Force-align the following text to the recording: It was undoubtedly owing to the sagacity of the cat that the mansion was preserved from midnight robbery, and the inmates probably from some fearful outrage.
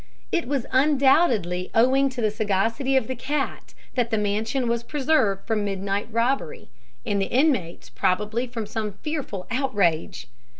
It 0.31 0.47
was 0.47 0.65
undoubtedly 0.71 1.69
owing 1.75 2.09
to 2.09 2.21
the 2.21 2.31
sagacity 2.31 2.97
of 2.97 3.05
the 3.05 3.13
cat 3.15 3.75
that 3.93 4.09
the 4.09 4.17
mansion 4.17 4.67
was 4.67 4.81
preserved 4.81 5.45
from 5.45 5.63
midnight 5.63 6.07
robbery, 6.09 6.69
and 7.05 7.21
the 7.21 7.27
inmates 7.27 7.89
probably 7.91 8.47
from 8.47 8.65
some 8.65 8.93
fearful 9.03 9.45
outrage. 9.51 10.27